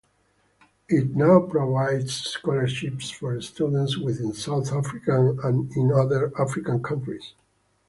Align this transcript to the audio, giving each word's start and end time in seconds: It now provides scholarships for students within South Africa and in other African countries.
It 0.89 1.15
now 1.15 1.41
provides 1.41 2.11
scholarships 2.11 3.11
for 3.11 3.39
students 3.39 3.99
within 3.99 4.33
South 4.33 4.73
Africa 4.73 5.35
and 5.43 5.71
in 5.77 5.91
other 5.91 6.31
African 6.41 6.81
countries. 6.81 7.35